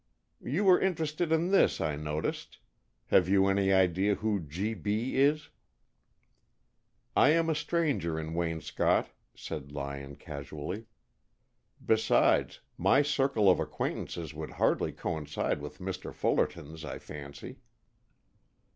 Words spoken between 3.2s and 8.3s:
you any idea who G.B. is?" "I am a stranger